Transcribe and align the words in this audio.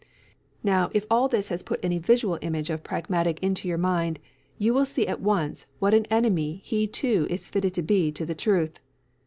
Now, 0.63 0.89
if 0.95 1.05
all 1.11 1.27
that 1.27 1.49
has 1.49 1.61
put 1.61 1.79
any 1.85 1.99
visual 1.99 2.39
image 2.41 2.71
of 2.71 2.83
Pragmatic 2.83 3.37
into 3.43 3.67
your 3.67 3.77
mind, 3.77 4.17
you 4.57 4.73
will 4.73 4.87
see 4.87 5.05
at 5.05 5.21
once 5.21 5.67
what 5.77 5.93
an 5.93 6.07
enemy 6.09 6.59
he 6.65 6.87
too 6.87 7.27
is 7.29 7.49
fitted 7.49 7.75
to 7.75 7.83
be 7.83 8.11
to 8.13 8.25
the 8.25 8.33
truth. 8.33 8.79